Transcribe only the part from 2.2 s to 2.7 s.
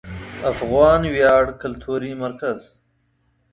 مرکز